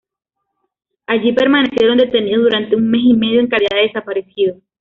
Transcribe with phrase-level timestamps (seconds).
[1.05, 4.57] Allí permanecieron detenidos durante un mes y medio en calidad de desaparecidos.